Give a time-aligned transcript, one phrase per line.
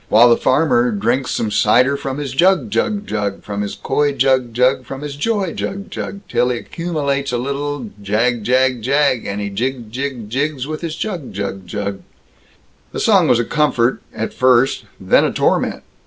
[0.09, 4.51] While the farmer drinks some cider from his jug, jug, jug, From his coy jug,
[4.51, 6.21] jug; from his joy jug, jug.
[6.27, 10.95] Till he accumulates a little jag, jag, jag, And he jigs, jigs, jigs, with his
[10.95, 11.99] jug, jug, jug
[12.93, 15.83] The song was a comfort, at first then a torment.